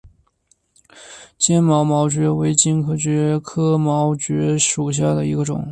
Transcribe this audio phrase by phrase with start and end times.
[0.01, 0.97] 锐
[1.37, 5.63] 尖毛蕨为金星蕨科毛蕨属下的一个种。